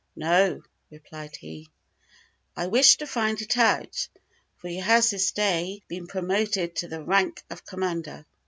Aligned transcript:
"No," 0.15 0.63
replied 0.89 1.35
he, 1.35 1.69
"I 2.57 2.65
wish 2.65 2.95
to 2.97 3.05
find 3.05 3.39
it 3.39 3.55
out, 3.55 4.07
for 4.57 4.67
he 4.67 4.77
has 4.79 5.11
this 5.11 5.29
day 5.29 5.83
been 5.87 6.07
promoted 6.07 6.75
to 6.77 6.87
the 6.87 7.03
rank 7.03 7.43
of 7.51 7.67
Commander." 7.67 8.25